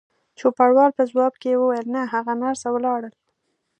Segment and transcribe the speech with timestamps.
[0.39, 3.13] چوپړوال په ځواب کې وویل: نه، هغه نرسه ولاړل.